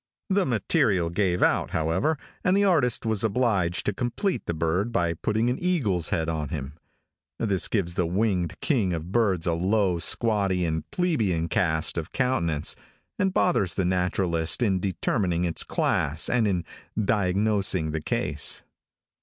[0.31, 5.13] The material gave out, however, and the artist was obliged to complete the bird by
[5.13, 6.73] putting an eagle's head on him.
[7.37, 12.75] This gives the winged king of birds a low, squatty and plebian cast of countenance,
[13.19, 16.65] and bothers the naturalist in determining its class and in
[16.99, 18.63] diagnosing the case.